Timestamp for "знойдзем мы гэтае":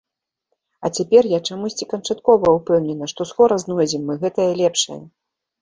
3.65-4.49